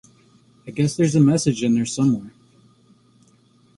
I 0.65 0.71
guess 0.71 0.95
there's 0.97 1.13
a 1.13 1.19
message 1.19 1.63
in 1.63 1.75
there 1.75 1.85
somewhere. 1.85 2.33